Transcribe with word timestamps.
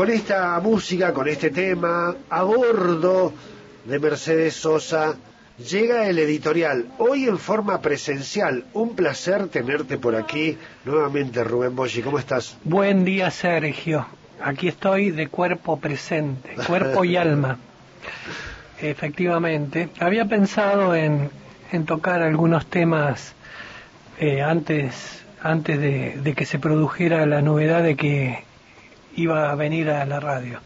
con 0.00 0.08
esta 0.08 0.58
música, 0.60 1.12
con 1.12 1.28
este 1.28 1.50
tema, 1.50 2.16
a 2.30 2.42
bordo 2.42 3.34
de 3.84 3.98
Mercedes 3.98 4.54
Sosa, 4.54 5.14
llega 5.58 6.08
el 6.08 6.18
editorial, 6.18 6.86
hoy 6.96 7.24
en 7.24 7.38
forma 7.38 7.82
presencial. 7.82 8.64
Un 8.72 8.96
placer 8.96 9.48
tenerte 9.48 9.98
por 9.98 10.16
aquí 10.16 10.56
nuevamente, 10.86 11.44
Rubén 11.44 11.76
Boschi. 11.76 12.00
¿Cómo 12.00 12.18
estás? 12.18 12.56
Buen 12.64 13.04
día, 13.04 13.30
Sergio. 13.30 14.06
Aquí 14.42 14.68
estoy 14.68 15.10
de 15.10 15.28
cuerpo 15.28 15.78
presente, 15.78 16.54
cuerpo 16.66 17.04
y 17.04 17.18
alma. 17.18 17.58
Efectivamente. 18.80 19.90
Había 19.98 20.24
pensado 20.24 20.94
en, 20.94 21.28
en 21.72 21.84
tocar 21.84 22.22
algunos 22.22 22.64
temas 22.64 23.34
eh, 24.18 24.40
antes, 24.40 25.22
antes 25.42 25.78
de, 25.78 26.18
de 26.22 26.32
que 26.32 26.46
se 26.46 26.58
produjera 26.58 27.26
la 27.26 27.42
novedad 27.42 27.82
de 27.82 27.96
que 27.96 28.49
iba 29.16 29.50
a 29.50 29.54
venir 29.54 29.90
a 29.90 30.04
la 30.06 30.20
radio. 30.20 30.60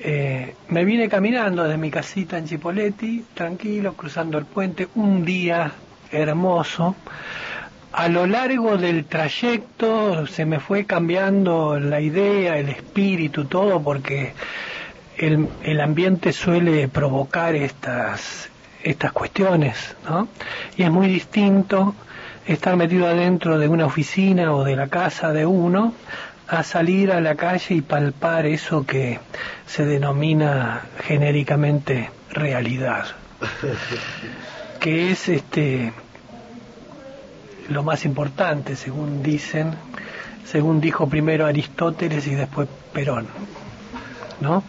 Eh, 0.00 0.54
me 0.68 0.84
vine 0.84 1.08
caminando 1.08 1.64
de 1.64 1.76
mi 1.76 1.90
casita 1.90 2.36
en 2.36 2.46
Chipoletti, 2.46 3.24
tranquilo, 3.32 3.94
cruzando 3.94 4.38
el 4.38 4.44
puente, 4.44 4.88
un 4.96 5.24
día 5.24 5.72
hermoso. 6.10 6.96
A 7.92 8.08
lo 8.08 8.26
largo 8.26 8.76
del 8.76 9.04
trayecto 9.04 10.26
se 10.26 10.44
me 10.44 10.58
fue 10.58 10.84
cambiando 10.84 11.78
la 11.78 12.00
idea, 12.00 12.58
el 12.58 12.68
espíritu, 12.68 13.44
todo, 13.44 13.82
porque 13.82 14.34
el, 15.16 15.48
el 15.62 15.80
ambiente 15.80 16.32
suele 16.32 16.88
provocar 16.88 17.54
estas, 17.54 18.50
estas 18.82 19.12
cuestiones, 19.12 19.96
¿no? 20.08 20.28
Y 20.76 20.82
es 20.82 20.90
muy 20.90 21.06
distinto 21.06 21.94
estar 22.46 22.76
metido 22.76 23.06
adentro 23.06 23.58
de 23.58 23.68
una 23.68 23.86
oficina 23.86 24.52
o 24.54 24.64
de 24.64 24.76
la 24.76 24.88
casa 24.88 25.32
de 25.32 25.46
uno 25.46 25.94
a 26.48 26.62
salir 26.62 27.10
a 27.12 27.20
la 27.20 27.34
calle 27.34 27.76
y 27.76 27.80
palpar 27.80 28.46
eso 28.46 28.84
que 28.84 29.18
se 29.66 29.84
denomina 29.84 30.82
genéricamente 31.04 32.10
realidad, 32.30 33.06
que 34.80 35.10
es 35.10 35.28
este 35.28 35.92
lo 37.68 37.82
más 37.82 38.04
importante, 38.04 38.76
según 38.76 39.22
dicen, 39.22 39.72
según 40.44 40.80
dijo 40.80 41.08
primero 41.08 41.46
Aristóteles 41.46 42.26
y 42.26 42.34
después 42.34 42.68
Perón, 42.92 43.26
¿no? 44.40 44.62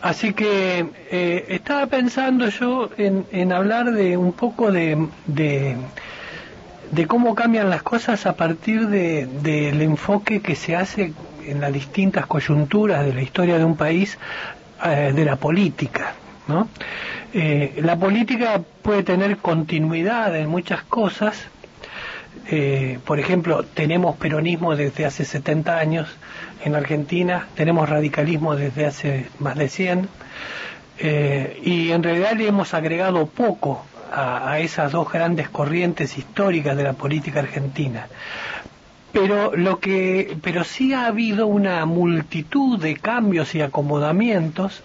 Así 0.00 0.32
que 0.32 0.86
eh, 1.10 1.44
estaba 1.48 1.86
pensando 1.86 2.48
yo 2.48 2.90
en, 2.96 3.26
en, 3.32 3.52
hablar 3.52 3.92
de 3.92 4.16
un 4.16 4.32
poco 4.32 4.72
de, 4.72 5.08
de 5.26 5.76
de 6.90 7.06
cómo 7.06 7.34
cambian 7.34 7.70
las 7.70 7.82
cosas 7.82 8.26
a 8.26 8.34
partir 8.34 8.88
del 8.88 9.42
de, 9.42 9.84
enfoque 9.84 10.40
que 10.40 10.56
se 10.56 10.74
hace 10.74 11.12
en 11.46 11.60
las 11.60 11.72
distintas 11.72 12.26
coyunturas 12.26 13.04
de 13.04 13.14
la 13.14 13.22
historia 13.22 13.58
de 13.58 13.64
un 13.64 13.76
país 13.76 14.18
eh, 14.84 15.12
de 15.14 15.24
la 15.24 15.36
política. 15.36 16.14
¿no? 16.48 16.68
Eh, 17.32 17.78
la 17.82 17.96
política 17.96 18.60
puede 18.82 19.02
tener 19.04 19.36
continuidad 19.38 20.34
en 20.36 20.48
muchas 20.48 20.82
cosas. 20.82 21.44
Eh, 22.48 22.98
por 23.04 23.20
ejemplo, 23.20 23.62
tenemos 23.62 24.16
peronismo 24.16 24.74
desde 24.74 25.06
hace 25.06 25.24
70 25.24 25.78
años 25.78 26.08
en 26.64 26.74
Argentina, 26.74 27.46
tenemos 27.54 27.88
radicalismo 27.88 28.56
desde 28.56 28.86
hace 28.86 29.26
más 29.38 29.56
de 29.56 29.68
100, 29.68 30.08
y 31.62 31.92
en 31.92 32.02
realidad 32.02 32.32
le 32.36 32.46
hemos 32.46 32.74
agregado 32.74 33.24
poco 33.24 33.86
a, 34.12 34.58
esas 34.58 34.92
dos 34.92 35.10
grandes 35.12 35.48
corrientes 35.48 36.18
históricas 36.18 36.76
de 36.76 36.84
la 36.84 36.92
política 36.92 37.40
argentina. 37.40 38.06
Pero 39.12 39.56
lo 39.56 39.80
que, 39.80 40.36
pero 40.42 40.64
sí 40.64 40.92
ha 40.92 41.06
habido 41.06 41.46
una 41.46 41.84
multitud 41.84 42.78
de 42.78 42.96
cambios 42.96 43.54
y 43.54 43.60
acomodamientos 43.60 44.82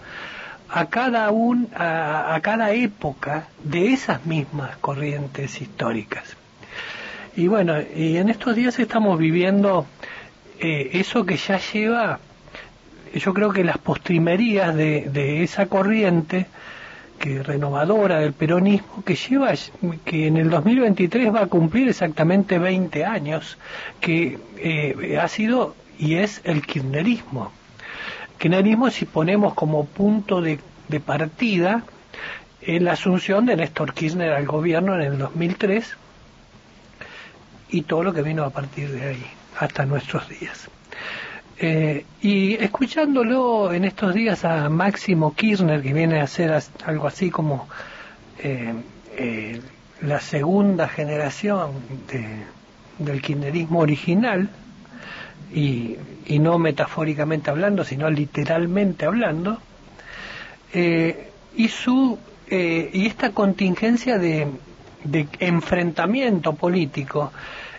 a 0.69 0.87
cada 0.87 1.29
un, 1.29 1.69
a, 1.75 2.33
a 2.33 2.41
cada 2.41 2.71
época 2.71 3.47
de 3.63 3.93
esas 3.93 4.25
mismas 4.25 4.77
corrientes 4.77 5.61
históricas. 5.61 6.35
Y 7.35 7.47
bueno, 7.47 7.75
y 7.95 8.17
en 8.17 8.29
estos 8.29 8.55
días 8.55 8.79
estamos 8.79 9.19
viviendo 9.19 9.85
eh, 10.59 10.91
eso 10.93 11.25
que 11.25 11.37
ya 11.37 11.59
lleva, 11.59 12.19
yo 13.13 13.33
creo 13.33 13.51
que 13.51 13.63
las 13.63 13.77
postrimerías 13.77 14.75
de 14.75 15.43
esa 15.43 15.67
corriente 15.67 16.47
renovadora 17.43 18.19
del 18.19 18.33
peronismo 18.33 19.03
que 19.03 19.15
lleva 19.15 19.53
que 20.03 20.27
en 20.27 20.37
el 20.37 20.49
2023 20.49 21.33
va 21.33 21.41
a 21.41 21.47
cumplir 21.47 21.89
exactamente 21.89 22.59
20 22.59 23.05
años 23.05 23.57
que 23.99 24.37
eh, 24.57 25.17
ha 25.21 25.27
sido 25.27 25.75
y 25.97 26.15
es 26.15 26.41
el 26.43 26.61
kirchnerismo. 26.65 27.51
Kirchnerismo 28.37 28.89
si 28.89 29.05
ponemos 29.05 29.53
como 29.53 29.85
punto 29.85 30.41
de, 30.41 30.59
partida 31.05 31.83
la 32.61 32.93
asunción 32.93 33.45
de 33.45 33.55
Néstor 33.55 33.93
Kirchner 33.93 34.33
al 34.33 34.45
gobierno 34.45 34.95
en 34.95 35.01
el 35.01 35.17
2003 35.17 35.97
y 37.69 37.81
todo 37.83 38.03
lo 38.03 38.13
que 38.13 38.21
vino 38.21 38.43
a 38.43 38.49
partir 38.49 38.89
de 38.91 39.09
ahí 39.09 39.25
hasta 39.59 39.85
nuestros 39.85 40.29
días 40.29 40.69
eh, 41.57 42.05
y 42.21 42.55
escuchándolo 42.55 43.71
en 43.71 43.85
estos 43.85 44.13
días 44.13 44.43
a 44.43 44.67
Máximo 44.69 45.33
Kirchner, 45.33 45.81
que 45.81 45.93
viene 45.93 46.19
a 46.19 46.27
ser 46.27 46.53
algo 46.85 47.07
así 47.07 47.29
como 47.29 47.67
eh, 48.39 48.73
eh, 49.17 49.61
la 50.01 50.19
segunda 50.19 50.89
generación 50.89 51.71
de, 52.07 52.43
del 52.99 53.21
kirchnerismo 53.21 53.79
original, 53.79 54.49
y, 55.53 55.95
y, 56.25 56.39
no 56.39 56.57
metafóricamente 56.59 57.49
hablando, 57.49 57.85
sino 57.85 58.09
literalmente 58.09 59.05
hablando, 59.05 59.61
y, 60.73 61.67
su, 61.69 62.19
y 62.49 63.05
esta 63.05 63.31
contingencia 63.31 64.17
de 64.17 64.49
enfrentamiento 65.39 66.53
político 66.53 67.31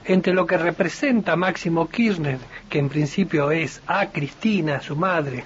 entre 0.06 0.32
lo 0.32 0.46
que 0.46 0.56
representa 0.56 1.36
Máximo 1.36 1.88
Kirchner, 1.88 2.38
que 2.68 2.78
en 2.78 2.88
principio 2.88 3.50
es 3.50 3.82
a 3.86 4.06
Cristina, 4.06 4.80
su 4.80 4.96
madre, 4.96 5.44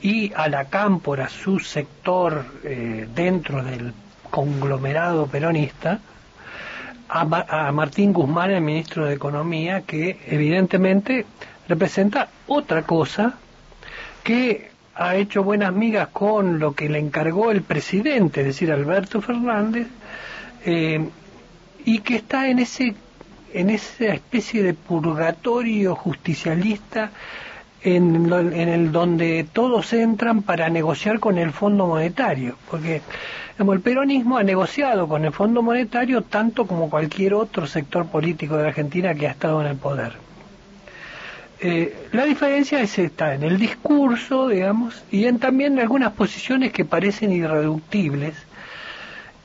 y 0.00 0.32
a 0.34 0.48
la 0.48 0.66
Cámpora, 0.66 1.28
su 1.28 1.58
sector 1.58 2.44
eh, 2.64 3.06
dentro 3.14 3.62
del 3.62 3.92
conglomerado 4.30 5.26
peronista, 5.26 6.00
a, 7.08 7.72
Martín 7.72 8.12
Guzmán, 8.12 8.52
el 8.52 8.60
ministro 8.60 9.04
de 9.04 9.14
Economía, 9.14 9.82
que 9.82 10.20
evidentemente 10.26 11.26
representa 11.68 12.28
otra 12.46 12.82
cosa 12.82 13.34
que 14.22 14.70
ha 14.94 15.16
hecho 15.16 15.42
buenas 15.42 15.72
migas 15.72 16.08
con 16.08 16.60
lo 16.60 16.74
que 16.74 16.88
le 16.88 17.00
encargó 17.00 17.50
el 17.50 17.62
presidente, 17.62 18.40
es 18.42 18.46
decir, 18.46 18.70
Alberto 18.70 19.20
Fernández, 19.20 19.88
eh, 20.64 21.08
y 21.84 21.98
que 22.00 22.16
está 22.16 22.48
en 22.48 22.60
ese 22.60 22.94
en 23.52 23.70
esa 23.70 24.06
especie 24.06 24.62
de 24.62 24.74
purgatorio 24.74 25.94
justicialista 25.94 27.10
en, 27.82 28.32
el 28.32 28.92
donde 28.92 29.46
todos 29.50 29.92
entran 29.92 30.42
para 30.42 30.68
negociar 30.68 31.18
con 31.18 31.38
el 31.38 31.50
Fondo 31.52 31.86
Monetario, 31.86 32.56
porque 32.70 33.00
el 33.58 33.80
peronismo 33.80 34.38
ha 34.38 34.42
negociado 34.42 35.08
con 35.08 35.24
el 35.24 35.32
Fondo 35.32 35.62
Monetario 35.62 36.22
tanto 36.22 36.66
como 36.66 36.90
cualquier 36.90 37.34
otro 37.34 37.66
sector 37.66 38.06
político 38.06 38.56
de 38.56 38.62
la 38.62 38.68
Argentina 38.68 39.14
que 39.14 39.28
ha 39.28 39.30
estado 39.30 39.60
en 39.60 39.68
el 39.68 39.76
poder. 39.76 40.12
Eh, 41.62 42.08
la 42.12 42.24
diferencia 42.24 42.80
es 42.80 42.98
esta, 42.98 43.34
en 43.34 43.42
el 43.42 43.58
discurso, 43.58 44.48
digamos, 44.48 45.02
y 45.10 45.26
en 45.26 45.38
también 45.38 45.78
algunas 45.78 46.12
posiciones 46.12 46.72
que 46.72 46.86
parecen 46.86 47.32
irreductibles 47.32 48.34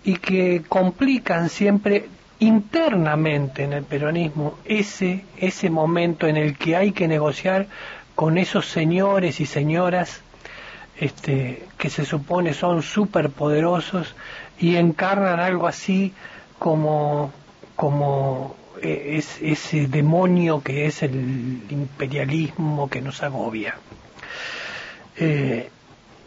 y 0.06 0.16
que 0.16 0.64
complican 0.68 1.50
siempre 1.50 2.06
internamente 2.40 3.64
en 3.64 3.74
el 3.74 3.84
peronismo 3.84 4.58
ese, 4.66 5.24
ese 5.38 5.70
momento 5.70 6.28
en 6.28 6.38
el 6.38 6.58
que 6.58 6.76
hay 6.76 6.92
que 6.92 7.08
negociar 7.08 7.68
con 8.14 8.38
esos 8.38 8.68
señores 8.68 9.40
y 9.40 9.46
señoras 9.46 10.22
este, 11.00 11.66
que 11.78 11.90
se 11.90 12.06
supone 12.06 12.54
son 12.54 12.82
superpoderosos 12.82 14.16
y 14.60 14.76
encarnan 14.76 15.40
algo 15.40 15.68
así 15.68 16.14
como, 16.60 17.34
como 17.76 18.56
es, 18.82 19.42
ese 19.42 19.88
demonio 19.88 20.62
que 20.62 20.86
es 20.86 21.04
el 21.04 21.64
imperialismo 21.70 22.90
que 22.90 23.02
nos 23.02 23.24
agobia. 23.24 23.76
Eh, 25.18 25.70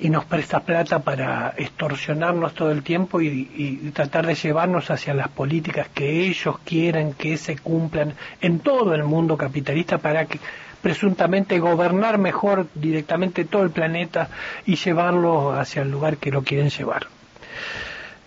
y 0.00 0.11
nos 0.11 0.25
presta 0.25 0.61
plata 0.61 1.00
para 1.00 1.55
extorsionarnos 1.56 2.55
todo 2.55 2.71
el 2.71 2.83
tiempo 2.83 3.21
y, 3.21 3.91
tratar 3.95 4.27
de 4.27 4.35
llevarnos 4.35 4.91
hacia 4.91 5.15
las 5.15 5.29
políticas 5.29 5.89
que 5.89 6.27
ellos 6.27 6.59
quieren 6.65 7.15
que 7.15 7.37
se 7.37 7.59
cumplan 7.59 8.15
en 8.41 8.61
todo 8.61 8.95
el 8.95 9.03
mundo 9.05 9.37
capitalista 9.37 9.99
para 9.99 10.27
que 10.27 10.39
presuntamente 10.81 11.59
gobernar 11.59 12.19
mejor 12.19 12.69
directamente 12.75 13.45
todo 13.45 13.62
el 13.65 13.71
planeta 13.71 14.29
y 14.67 14.77
llevarlo 14.77 15.53
hacia 15.53 15.83
el 15.83 15.91
lugar 15.91 16.19
que 16.19 16.31
lo 16.31 16.43
quieren 16.43 16.71
llevar. 16.71 17.09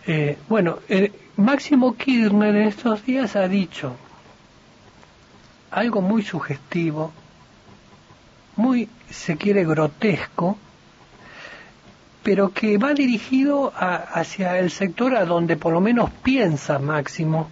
Eh, 0.07 0.37
bueno, 0.49 0.79
eh, 0.89 1.11
Máximo 1.37 1.95
Kirchner 1.95 2.55
en 2.55 2.67
estos 2.67 3.05
días 3.05 3.35
ha 3.37 3.47
dicho 3.47 3.95
algo 5.69 6.01
muy 6.01 6.23
sugestivo, 6.23 7.13
muy, 8.57 8.89
se 9.09 9.37
quiere, 9.37 9.63
grotesco, 9.63 10.57
pero 12.23 12.53
que 12.53 12.77
va 12.77 12.93
dirigido 12.93 13.73
hacia 13.75 14.59
el 14.59 14.69
sector 14.69 15.15
a 15.15 15.25
donde 15.25 15.57
por 15.57 15.73
lo 15.73 15.81
menos 15.81 16.11
piensa 16.23 16.77
Máximo 16.77 17.49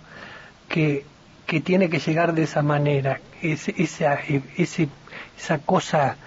que, 0.67 1.05
que 1.47 1.61
tiene 1.61 1.89
que 1.89 1.99
llegar 1.99 2.33
de 2.33 2.43
esa 2.43 2.61
manera, 2.61 3.19
ese, 3.41 3.73
esa, 3.77 4.19
ese, 4.57 4.89
esa 5.37 5.57
cosa 5.59 6.17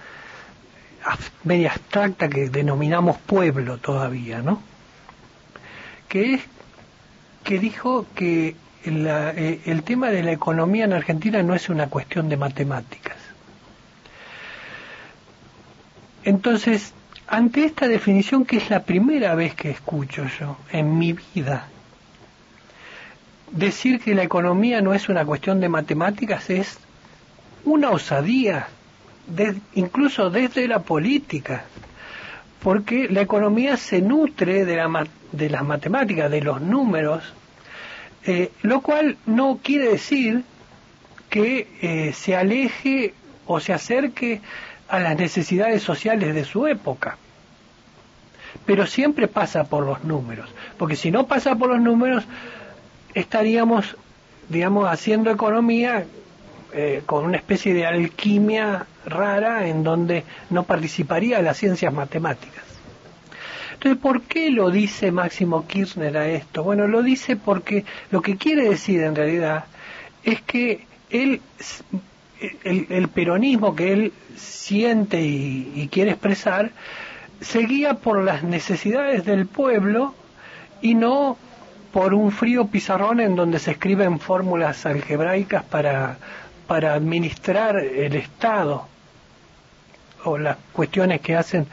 media 1.43 1.71
abstracta 1.71 2.29
que 2.29 2.49
denominamos 2.49 3.17
pueblo 3.17 3.77
todavía, 3.77 4.41
¿no? 4.41 4.61
Que 6.07 6.35
es 6.35 6.41
que 7.43 7.59
dijo 7.59 8.05
que 8.15 8.55
eh, 8.85 9.61
el 9.65 9.83
tema 9.83 10.09
de 10.09 10.23
la 10.23 10.31
economía 10.31 10.85
en 10.85 10.93
Argentina 10.93 11.43
no 11.43 11.55
es 11.55 11.69
una 11.69 11.87
cuestión 11.89 12.29
de 12.29 12.37
matemáticas. 12.37 13.17
Entonces, 16.23 16.93
ante 17.33 17.65
esta 17.65 17.87
definición, 17.87 18.45
que 18.45 18.57
es 18.57 18.69
la 18.69 18.83
primera 18.83 19.33
vez 19.33 19.55
que 19.55 19.71
escucho 19.71 20.27
yo 20.39 20.55
en 20.71 20.99
mi 20.99 21.13
vida, 21.13 21.67
decir 23.49 23.99
que 23.99 24.13
la 24.13 24.21
economía 24.21 24.81
no 24.81 24.93
es 24.93 25.09
una 25.09 25.25
cuestión 25.25 25.59
de 25.59 25.67
matemáticas 25.67 26.51
es 26.51 26.77
una 27.65 27.89
osadía, 27.89 28.67
incluso 29.73 30.29
desde 30.29 30.67
la 30.67 30.83
política, 30.83 31.65
porque 32.61 33.09
la 33.09 33.21
economía 33.21 33.77
se 33.77 33.99
nutre 33.99 34.63
de, 34.63 34.75
la, 34.75 35.07
de 35.31 35.49
las 35.49 35.63
matemáticas, 35.63 36.29
de 36.29 36.41
los 36.41 36.61
números, 36.61 37.33
eh, 38.27 38.51
lo 38.61 38.81
cual 38.81 39.17
no 39.25 39.59
quiere 39.63 39.89
decir 39.89 40.43
que 41.31 41.67
eh, 41.81 42.13
se 42.13 42.35
aleje 42.35 43.15
o 43.47 43.59
se 43.59 43.73
acerque 43.73 44.39
a 44.87 44.99
las 44.99 45.17
necesidades 45.17 45.81
sociales 45.81 46.35
de 46.35 46.45
su 46.45 46.67
época. 46.67 47.17
Pero 48.65 48.85
siempre 48.87 49.27
pasa 49.27 49.65
por 49.65 49.85
los 49.85 50.03
números, 50.03 50.49
porque 50.77 50.95
si 50.95 51.11
no 51.11 51.27
pasa 51.27 51.55
por 51.55 51.69
los 51.69 51.81
números, 51.81 52.23
estaríamos, 53.13 53.95
digamos, 54.49 54.89
haciendo 54.89 55.31
economía 55.31 56.05
eh, 56.73 57.03
con 57.05 57.25
una 57.25 57.37
especie 57.37 57.73
de 57.73 57.85
alquimia 57.85 58.85
rara 59.05 59.67
en 59.67 59.83
donde 59.83 60.23
no 60.49 60.63
participaría 60.63 61.41
las 61.41 61.57
ciencias 61.57 61.93
matemáticas. 61.93 62.63
Entonces, 63.73 64.01
¿por 64.01 64.21
qué 64.21 64.49
lo 64.49 64.71
dice 64.71 65.11
Máximo 65.11 65.67
Kirchner 65.67 66.17
a 66.17 66.27
esto? 66.29 66.63
Bueno, 66.63 66.87
lo 66.87 67.03
dice 67.03 67.35
porque 67.35 67.83
lo 68.11 68.21
que 68.21 68.37
quiere 68.37 68.69
decir 68.69 69.01
en 69.01 69.15
realidad 69.15 69.65
es 70.23 70.41
que 70.41 70.85
él 71.09 71.41
el, 72.63 73.07
peronismo 73.09 73.75
que 73.75 73.93
él 73.93 74.13
siente 74.35 75.21
y, 75.21 75.87
quiere 75.91 76.11
expresar 76.11 76.71
se 77.43 77.59
guía 77.59 77.95
por 77.95 78.23
las 78.23 78.43
necesidades 78.43 79.25
del 79.25 79.45
pueblo 79.45 80.13
y 80.81 80.95
no 80.95 81.37
por 81.91 82.13
un 82.13 82.31
frío 82.31 82.67
pizarrón 82.67 83.19
en 83.19 83.35
donde 83.35 83.59
se 83.59 83.71
escriben 83.71 84.19
fórmulas 84.19 84.85
algebraicas 84.85 85.63
para, 85.63 86.17
para 86.67 86.93
administrar 86.93 87.77
el 87.77 88.15
Estado 88.15 88.87
o 90.23 90.37
las 90.37 90.57
cuestiones 90.71 91.21
que 91.21 91.35
hacen 91.35 91.67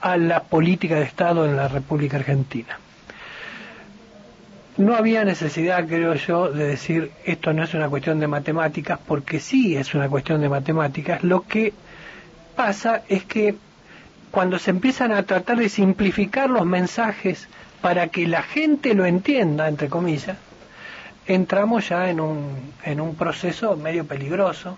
a 0.00 0.16
la 0.16 0.42
política 0.42 0.96
de 0.96 1.02
Estado 1.04 1.44
en 1.44 1.56
la 1.56 1.68
República 1.68 2.16
Argentina 2.16 2.78
no 4.76 4.96
había 4.96 5.24
necesidad, 5.24 5.86
creo 5.86 6.14
yo, 6.14 6.50
de 6.50 6.66
decir 6.66 7.12
esto 7.24 7.52
no 7.52 7.62
es 7.62 7.74
una 7.74 7.88
cuestión 7.88 8.18
de 8.18 8.26
matemáticas, 8.26 8.98
porque 9.06 9.38
sí 9.38 9.76
es 9.76 9.94
una 9.94 10.08
cuestión 10.08 10.40
de 10.40 10.48
matemáticas. 10.48 11.22
Lo 11.22 11.42
que 11.42 11.72
pasa 12.56 13.02
es 13.08 13.24
que 13.24 13.54
cuando 14.34 14.58
se 14.58 14.70
empiezan 14.70 15.12
a 15.12 15.22
tratar 15.22 15.58
de 15.58 15.68
simplificar 15.68 16.50
los 16.50 16.66
mensajes 16.66 17.46
para 17.80 18.08
que 18.08 18.26
la 18.26 18.42
gente 18.42 18.92
lo 18.92 19.06
entienda, 19.06 19.68
entre 19.68 19.88
comillas, 19.88 20.36
entramos 21.24 21.88
ya 21.88 22.10
en 22.10 22.18
un, 22.18 22.72
en 22.82 23.00
un 23.00 23.14
proceso 23.14 23.76
medio 23.76 24.04
peligroso, 24.04 24.76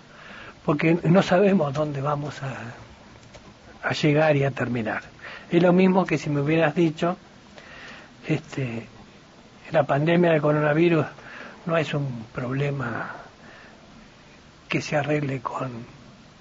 porque 0.63 0.99
no 1.03 1.23
sabemos 1.23 1.73
dónde 1.73 2.01
vamos 2.01 2.35
a, 2.43 3.89
a 3.89 3.93
llegar 3.93 4.35
y 4.35 4.43
a 4.43 4.51
terminar. 4.51 5.01
Es 5.49 5.63
lo 5.63 5.73
mismo 5.73 6.05
que 6.05 6.19
si 6.19 6.29
me 6.29 6.41
hubieras 6.41 6.75
dicho, 6.75 7.17
este, 8.27 8.85
la 9.71 9.85
pandemia 9.85 10.33
del 10.33 10.41
coronavirus 10.41 11.07
no 11.65 11.77
es 11.77 11.95
un 11.95 12.27
problema 12.31 13.15
que 14.69 14.81
se 14.81 14.97
arregle 14.97 15.39
con, 15.39 15.71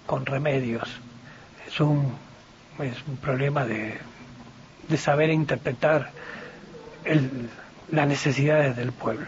con 0.05 0.27
remedios, 0.27 1.01
es 1.67 1.81
un, 1.81 2.26
es 2.81 2.97
un 3.07 3.17
problema 3.17 3.65
de, 3.65 3.95
de 4.89 4.97
saber 4.97 5.31
interpretar 5.31 6.11
el, 7.05 7.49
las 7.91 8.09
necesidades 8.09 8.77
del 8.77 8.93
pueblo. 8.93 9.27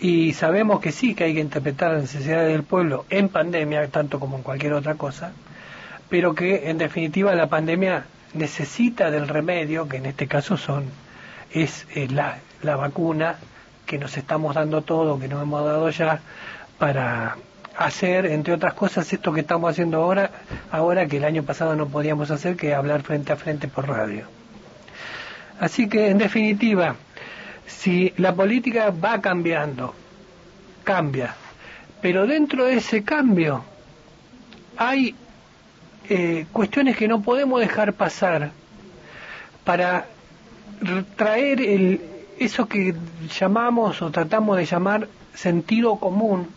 Y 0.00 0.32
sabemos 0.34 0.80
que 0.80 0.92
sí 0.92 1.14
que 1.14 1.24
hay 1.24 1.34
que 1.34 1.40
interpretar 1.40 1.92
las 1.92 2.02
necesidades 2.02 2.52
del 2.52 2.62
pueblo 2.62 3.06
en 3.10 3.28
pandemia, 3.28 3.88
tanto 3.88 4.20
como 4.20 4.36
en 4.36 4.42
cualquier 4.42 4.74
otra 4.74 4.96
cosa, 4.96 5.32
pero 6.08 6.34
que 6.34 6.68
en 6.68 6.78
definitiva 6.78 7.34
la 7.34 7.48
pandemia 7.48 8.04
necesita 8.34 9.10
del 9.10 9.28
remedio, 9.28 9.88
que 9.88 9.98
en 9.98 10.06
este 10.06 10.26
caso 10.26 10.56
son 10.56 10.84
es 11.52 11.86
eh, 11.94 12.08
la, 12.10 12.38
la 12.62 12.76
vacuna 12.76 13.36
que 13.86 13.98
nos 13.98 14.16
estamos 14.16 14.54
dando 14.54 14.82
todo, 14.82 15.18
que 15.18 15.28
nos 15.28 15.42
hemos 15.42 15.64
dado 15.64 15.88
ya, 15.90 16.20
para 16.78 17.36
hacer, 17.76 18.26
entre 18.26 18.54
otras 18.54 18.74
cosas, 18.74 19.12
esto 19.12 19.32
que 19.32 19.40
estamos 19.40 19.70
haciendo 19.70 20.02
ahora, 20.02 20.30
ahora 20.70 21.06
que 21.06 21.16
el 21.16 21.24
año 21.24 21.42
pasado 21.42 21.74
no 21.76 21.88
podíamos 21.88 22.30
hacer, 22.30 22.56
que 22.56 22.74
hablar 22.74 23.02
frente 23.02 23.32
a 23.32 23.36
frente 23.36 23.68
por 23.68 23.88
radio. 23.88 24.26
Así 25.58 25.88
que, 25.88 26.08
en 26.08 26.18
definitiva, 26.18 26.96
si 27.66 28.12
la 28.16 28.34
política 28.34 28.90
va 28.90 29.20
cambiando, 29.20 29.94
cambia, 30.84 31.34
pero 32.00 32.26
dentro 32.26 32.66
de 32.66 32.74
ese 32.74 33.02
cambio 33.02 33.64
hay 34.76 35.14
eh, 36.08 36.46
cuestiones 36.52 36.96
que 36.96 37.08
no 37.08 37.22
podemos 37.22 37.60
dejar 37.60 37.92
pasar 37.94 38.50
para 39.64 40.06
traer 41.16 41.60
el, 41.60 42.00
eso 42.38 42.66
que 42.66 42.94
llamamos 43.38 44.02
o 44.02 44.10
tratamos 44.10 44.56
de 44.58 44.66
llamar 44.66 45.08
sentido 45.34 45.96
común 45.96 46.48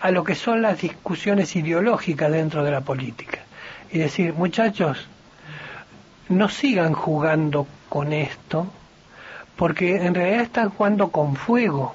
a 0.00 0.10
lo 0.10 0.24
que 0.24 0.34
son 0.34 0.62
las 0.62 0.80
discusiones 0.80 1.54
ideológicas 1.56 2.32
dentro 2.32 2.64
de 2.64 2.70
la 2.70 2.80
política. 2.80 3.40
Y 3.92 3.98
decir, 3.98 4.32
muchachos, 4.32 5.06
no 6.28 6.48
sigan 6.48 6.94
jugando 6.94 7.66
con 7.88 8.12
esto, 8.12 8.66
porque 9.56 9.96
en 9.96 10.14
realidad 10.14 10.42
están 10.42 10.70
jugando 10.70 11.10
con 11.10 11.36
fuego 11.36 11.94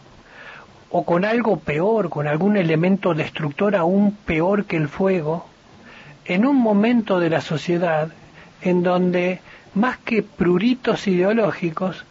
o 0.91 1.03
con 1.03 1.25
algo 1.25 1.57
peor, 1.57 2.09
con 2.09 2.27
algún 2.27 2.57
elemento 2.57 3.13
destructor 3.13 3.75
aún 3.75 4.11
peor 4.11 4.65
que 4.65 4.77
el 4.77 4.87
fuego, 4.87 5.47
en 6.25 6.45
un 6.45 6.57
momento 6.57 7.19
de 7.19 7.29
la 7.29 7.41
sociedad 7.41 8.09
en 8.61 8.83
donde 8.83 9.39
más 9.73 9.97
que 9.97 10.21
pruritos 10.21 11.07
ideológicos, 11.07 12.05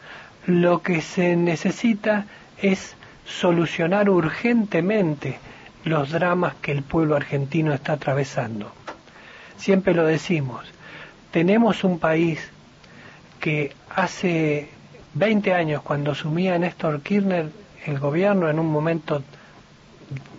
lo 0.47 0.83
que 0.83 1.01
se 1.01 1.37
necesita 1.37 2.27
es 2.61 2.97
solucionar 3.25 4.11
urgentemente 4.11 5.39
los 5.85 6.11
dramas 6.11 6.55
que 6.63 6.73
el 6.73 6.83
pueblo 6.83 7.17
argentino 7.17 7.73
está 7.73 7.95
atravesando. 7.95 8.73
Siempre 9.57 9.95
lo 9.95 10.05
decimos, 10.05 10.65
tenemos 11.31 11.85
un 11.85 11.99
país 11.99 12.51
que 13.41 13.75
hace 13.95 14.69
20 15.15 15.55
años, 15.55 15.83
cuando 15.83 16.13
asumía 16.13 16.59
Néstor 16.59 17.01
Kirchner 17.03 17.51
el 17.87 17.99
gobierno 17.99 18.49
en 18.49 18.59
un 18.59 18.67
momento 18.67 19.23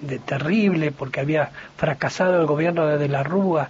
de 0.01 0.19
terrible, 0.19 0.91
porque 0.91 1.19
había 1.19 1.51
fracasado 1.77 2.39
el 2.39 2.47
gobierno 2.47 2.87
desde 2.87 3.07
la 3.07 3.23
Rúa, 3.23 3.69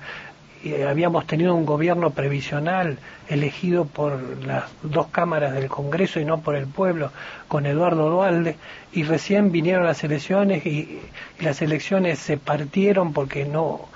habíamos 0.74 1.27
tenido 1.27 1.53
un 1.53 1.65
gobierno 1.65 2.10
previsional 2.10 2.98
elegido 3.27 3.86
por 3.86 4.19
las 4.45 4.63
dos 4.81 5.07
cámaras 5.07 5.53
del 5.53 5.67
Congreso 5.67 6.19
y 6.19 6.25
no 6.25 6.39
por 6.39 6.55
el 6.55 6.65
pueblo, 6.65 7.12
con 7.48 7.65
Eduardo 7.65 8.10
Dualde, 8.10 8.55
y 8.91 9.03
recién 9.03 9.51
vinieron 9.51 9.86
las 9.86 10.03
elecciones 10.03 10.65
y, 10.65 11.01
las 11.39 11.62
elecciones 11.62 12.19
se 12.19 12.38
partieron 12.38 13.13
porque 13.13 13.45
no 13.45 13.89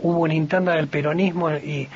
hubo 0.00 0.20
una 0.20 0.34
interna 0.34 0.74
del 0.74 0.88
peronismo 0.88 1.50
y 1.52 1.88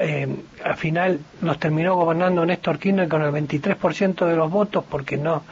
eh, 0.00 0.28
al 0.64 0.76
final 0.76 1.20
nos 1.40 1.58
terminó 1.58 1.96
gobernando 1.96 2.46
Néstor 2.46 2.78
Kirchner 2.78 3.08
con 3.08 3.22
el 3.22 3.32
23% 3.32 4.26
de 4.26 4.36
los 4.36 4.50
votos 4.50 4.84
porque 4.88 5.16
no 5.16 5.42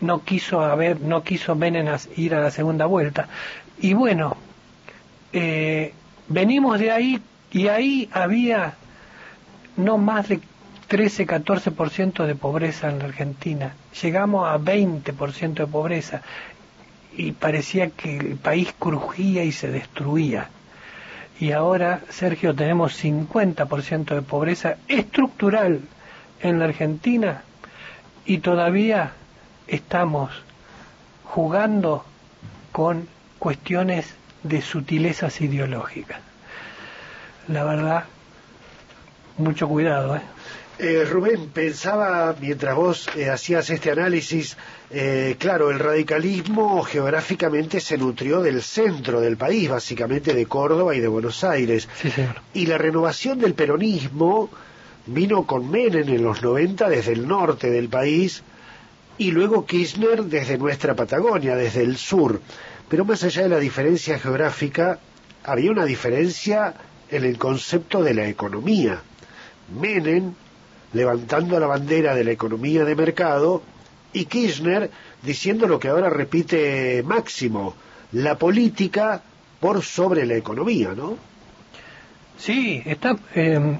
no 0.00 0.22
quiso 0.22 0.60
haber 0.60 1.00
no 1.00 1.22
quiso 1.22 1.54
Menenas 1.54 2.08
ir 2.16 2.34
a 2.34 2.40
la 2.40 2.50
segunda 2.50 2.86
vuelta. 2.86 3.28
Y 3.78 3.94
bueno 3.94 4.36
eh, 5.32 5.94
venimos 6.28 6.78
de 6.78 6.90
ahí 6.90 7.22
y 7.56 7.68
ahí 7.68 8.10
había 8.12 8.74
no 9.78 9.96
más 9.96 10.28
de 10.28 10.40
13-14% 10.90 12.26
de 12.26 12.34
pobreza 12.34 12.90
en 12.90 12.98
la 12.98 13.06
Argentina. 13.06 13.72
Llegamos 14.02 14.46
a 14.46 14.58
20% 14.58 15.54
de 15.54 15.66
pobreza 15.66 16.20
y 17.16 17.32
parecía 17.32 17.88
que 17.88 18.18
el 18.18 18.36
país 18.36 18.74
crujía 18.78 19.42
y 19.42 19.52
se 19.52 19.70
destruía. 19.70 20.50
y 21.40 21.52
ahora, 21.52 22.02
Sergio, 22.10 22.54
tenemos 22.54 23.02
50% 23.02 24.14
de 24.14 24.20
pobreza 24.20 24.76
estructural 24.86 25.80
en 26.42 26.58
la 26.58 26.66
Argentina 26.66 27.42
y 28.26 28.38
todavía 28.38 29.12
estamos 29.66 30.30
jugando 31.24 32.04
con 32.72 33.08
cuestiones 33.38 34.14
de 34.42 34.60
sutilezas 34.60 35.40
ideológicas. 35.40 36.20
La 37.48 37.64
verdad, 37.64 38.04
mucho 39.38 39.68
cuidado. 39.68 40.16
¿eh? 40.16 40.22
Eh, 40.78 41.06
Rubén, 41.10 41.48
pensaba 41.48 42.34
mientras 42.38 42.76
vos 42.76 43.08
eh, 43.16 43.30
hacías 43.30 43.70
este 43.70 43.90
análisis, 43.90 44.58
eh, 44.90 45.36
claro, 45.38 45.70
el 45.70 45.78
radicalismo 45.78 46.82
geográficamente 46.82 47.80
se 47.80 47.96
nutrió 47.96 48.42
del 48.42 48.62
centro 48.62 49.22
del 49.22 49.38
país, 49.38 49.70
básicamente 49.70 50.34
de 50.34 50.44
Córdoba 50.44 50.94
y 50.94 51.00
de 51.00 51.08
Buenos 51.08 51.44
Aires. 51.44 51.88
Sí, 52.02 52.10
señor. 52.10 52.42
Y 52.52 52.66
la 52.66 52.76
renovación 52.76 53.38
del 53.38 53.54
peronismo 53.54 54.50
vino 55.06 55.46
con 55.46 55.70
Menem 55.70 56.10
en 56.10 56.22
los 56.22 56.42
90 56.42 56.90
desde 56.90 57.12
el 57.12 57.26
norte 57.26 57.70
del 57.70 57.88
país 57.88 58.42
y 59.16 59.30
luego 59.30 59.64
Kirchner 59.64 60.24
desde 60.24 60.58
nuestra 60.58 60.94
Patagonia, 60.94 61.56
desde 61.56 61.84
el 61.84 61.96
sur. 61.96 62.42
Pero 62.90 63.06
más 63.06 63.24
allá 63.24 63.44
de 63.44 63.48
la 63.48 63.58
diferencia 63.58 64.18
geográfica, 64.18 64.98
había 65.42 65.70
una 65.70 65.86
diferencia 65.86 66.74
en 67.10 67.24
el 67.24 67.38
concepto 67.38 68.02
de 68.02 68.14
la 68.14 68.26
economía. 68.26 69.00
Menem 69.78 70.32
levantando 70.92 71.58
la 71.58 71.66
bandera 71.66 72.14
de 72.14 72.24
la 72.24 72.30
economía 72.30 72.84
de 72.84 72.94
mercado 72.94 73.62
y 74.12 74.24
Kirchner 74.26 74.90
diciendo 75.22 75.66
lo 75.66 75.78
que 75.78 75.88
ahora 75.88 76.08
repite 76.08 77.02
Máximo, 77.02 77.74
la 78.12 78.38
política 78.38 79.22
por 79.60 79.82
sobre 79.82 80.24
la 80.26 80.34
economía, 80.36 80.92
¿no? 80.96 81.16
Sí, 82.38 82.82
está. 82.84 83.16
Eh, 83.34 83.78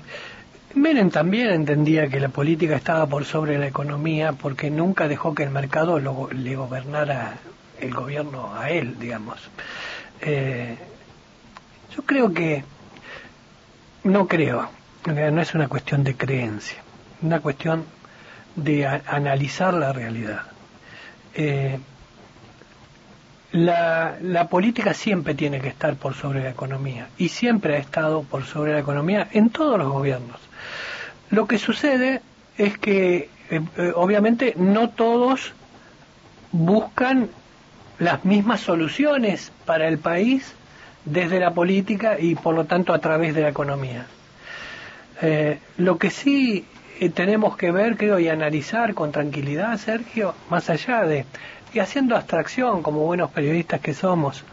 Menem 0.75 1.11
también 1.11 1.49
entendía 1.49 2.09
que 2.09 2.21
la 2.21 2.29
política 2.29 2.77
estaba 2.77 3.07
por 3.07 3.25
sobre 3.25 3.59
la 3.59 3.67
economía 3.67 4.33
porque 4.33 4.71
nunca 4.71 5.09
dejó 5.09 5.35
que 5.35 5.45
el 5.45 5.51
mercado 5.51 5.99
le 5.99 6.57
gobernara 6.57 7.39
el 7.81 7.95
gobierno 7.95 8.55
a 8.55 8.69
él, 8.71 8.99
digamos. 8.99 9.39
Eh, 10.21 10.77
yo 11.95 12.03
creo 12.03 12.33
que, 12.33 12.65
no 14.07 14.27
creo, 14.27 14.71
no 15.07 15.41
es 15.41 15.55
una 15.55 15.69
cuestión 15.69 16.03
de 16.03 16.17
creencia 16.17 16.83
una 17.23 17.41
cuestión 17.41 17.85
de 18.55 18.87
analizar 18.87 19.75
la 19.75 19.93
realidad. 19.93 20.43
Eh, 21.35 21.79
la, 23.53 24.49
política 24.51 24.95
siempre 24.95 25.35
tiene 25.35 25.61
que 25.61 25.69
estar 25.69 25.95
por 25.97 26.15
sobre 26.15 26.43
la 26.43 26.51
economía 26.51 27.09
y 27.17 27.29
siempre 27.29 27.77
ha 27.77 27.79
estado 27.79 28.23
por 28.23 28.45
sobre 28.45 28.73
la 28.73 28.81
economía 28.81 29.29
en 29.33 29.51
todos 29.51 29.79
los 29.79 29.91
gobiernos. 29.91 30.41
Lo 31.31 31.47
que 31.47 31.59
sucede 31.59 32.21
es 32.59 32.79
que 32.79 33.29
eh, 33.51 33.61
eh, 33.77 33.93
obviamente 33.95 34.55
no 34.57 34.91
todos 34.91 35.53
buscan 36.53 37.29
las 37.99 38.25
mismas 38.25 38.61
soluciones 38.61 39.53
para 39.65 39.89
el 39.89 39.99
país 39.99 40.55
desde 41.07 41.41
la 41.41 41.55
política 41.55 42.19
y 42.21 42.35
por 42.35 42.55
lo 42.55 42.67
tanto 42.67 42.93
a 42.93 42.99
través 42.99 43.35
de 43.35 43.41
la 43.41 43.49
economía. 43.49 44.07
lo 45.79 45.97
que 45.97 46.11
sí 46.11 46.67
eh, 46.99 47.11
tenemos 47.11 47.57
que 47.57 47.71
ver, 47.71 47.97
creo, 47.97 48.19
y 48.19 48.29
analizar 48.29 48.95
con 48.95 49.13
tranquilidad, 49.13 49.77
Sergio, 49.77 50.35
más 50.49 50.71
allá 50.71 51.03
de, 51.03 51.27
y 51.75 51.79
haciendo 51.79 52.17
abstracción 52.17 52.83
como 52.83 53.01
buenos 53.01 53.31
periodistas 53.31 53.81
que 53.81 53.93
somos, 53.93 54.45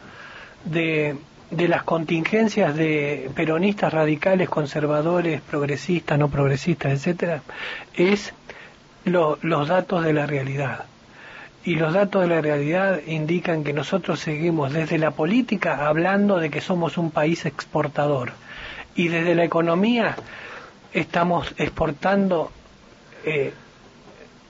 de, 0.66 1.16
de 1.52 1.68
las 1.70 1.84
contingencias 1.84 2.76
de 2.76 3.30
peronistas 3.34 3.94
radicales, 3.94 4.50
conservadores, 4.50 5.40
progresistas, 5.42 6.20
no 6.20 6.30
progresistas, 6.30 6.92
etcétera, 6.94 7.42
es 7.96 8.34
los 9.06 9.68
datos 9.68 10.04
de 10.04 10.14
la 10.14 10.26
realidad. 10.26 10.86
Y 11.65 11.75
los 11.75 11.93
datos 11.93 12.24
de 12.24 12.27
la 12.27 12.41
realidad 12.41 13.00
indican 13.08 13.63
que 13.63 13.72
nosotros 13.72 14.20
seguimos 14.20 14.74
desde 14.74 14.98
la 14.98 15.12
política 15.12 15.88
hablando 15.88 16.38
de 16.38 16.50
que 16.50 16.60
somos 16.60 16.98
un 16.98 17.12
país 17.12 17.46
exportador 17.46 18.34
y 18.96 19.08
desde 19.08 19.34
la 19.34 19.46
economía 19.46 20.15
estamos 20.93 21.53
exportando 21.58 22.51
eh, 23.25 23.53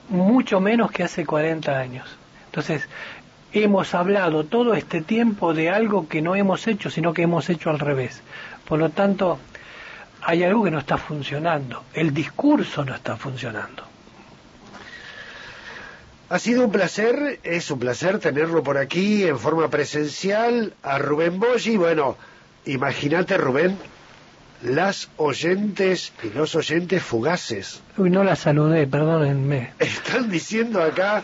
mucho 0.08 0.60
menos 0.60 0.90
que 0.90 1.04
hace 1.04 1.24
40 1.24 1.78
años. 1.78 2.08
Entonces, 2.46 2.88
hemos 3.52 3.94
hablado 3.94 4.44
todo 4.44 4.74
este 4.74 5.00
tiempo 5.00 5.54
de 5.54 5.70
algo 5.70 6.08
que 6.08 6.20
no 6.20 6.34
hemos 6.34 6.66
hecho, 6.66 6.90
sino 6.90 7.14
que 7.14 7.22
hemos 7.22 7.48
hecho 7.48 7.70
al 7.70 7.78
revés. 7.78 8.22
Por 8.68 8.78
lo 8.78 8.90
tanto, 8.90 9.38
hay 10.22 10.42
algo 10.42 10.64
que 10.64 10.70
no 10.70 10.78
está 10.78 10.98
funcionando. 10.98 11.84
El 11.94 12.12
discurso 12.12 12.84
no 12.84 12.94
está 12.94 13.16
funcionando. 13.16 13.93
Ha 16.30 16.38
sido 16.38 16.64
un 16.64 16.72
placer, 16.72 17.38
es 17.42 17.70
un 17.70 17.78
placer 17.78 18.18
tenerlo 18.18 18.62
por 18.62 18.78
aquí 18.78 19.24
en 19.24 19.38
forma 19.38 19.68
presencial 19.68 20.72
a 20.82 20.98
Rubén 20.98 21.38
Boggi. 21.38 21.76
Bueno, 21.76 22.16
imagínate 22.64 23.36
Rubén, 23.36 23.76
las 24.62 25.10
oyentes 25.18 26.12
y 26.22 26.30
los 26.30 26.54
oyentes 26.54 27.02
fugaces. 27.02 27.82
Uy, 27.98 28.10
no 28.10 28.24
la 28.24 28.36
saludé, 28.36 28.86
perdónenme. 28.86 29.74
Están 29.78 30.30
diciendo 30.30 30.82
acá 30.82 31.22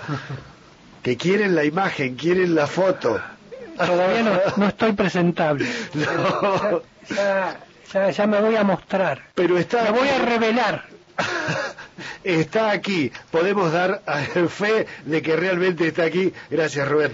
que 1.03 1.17
quieren 1.17 1.55
la 1.55 1.65
imagen, 1.65 2.17
quieren 2.17 2.55
la 2.55 2.67
foto. 2.67 3.21
Todavía 3.79 4.51
no, 4.57 4.69
estoy 4.69 4.93
presentable. 4.93 5.67
No. 5.95 6.83
Ya, 7.93 8.11
ya, 8.11 8.27
me 8.27 8.41
voy 8.41 8.55
a 8.55 8.63
mostrar. 8.63 9.21
Pero 9.35 9.59
está. 9.59 9.83
Me 9.85 9.91
voy 9.91 10.09
a 10.09 10.19
revelar. 10.19 10.85
Está 12.25 12.71
aquí. 12.71 13.13
Podemos 13.31 13.73
dar 13.73 14.03
fe 14.49 14.87
de 15.05 15.23
que 15.23 15.37
realmente 15.37 15.87
está 15.87 16.05
aquí. 16.05 16.33
Gracias, 16.51 16.89
Rubén. 16.89 17.13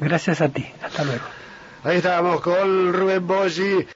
Gracias 0.00 0.40
a 0.40 0.48
ti. 0.48 0.66
Hasta 0.82 1.04
luego. 1.04 1.24
Ahí 1.82 1.96
estábamos 1.96 2.40
con 2.42 2.92
Rubén 2.92 3.26
Boggi. 3.26 3.86